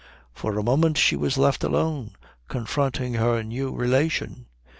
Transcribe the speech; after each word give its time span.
For 0.33 0.57
a 0.57 0.63
moment 0.63 0.97
she 0.97 1.15
was 1.15 1.37
left 1.37 1.63
alone 1.63 2.15
confronting 2.47 3.13
her 3.13 3.43
new 3.43 3.71
relation. 3.71 4.47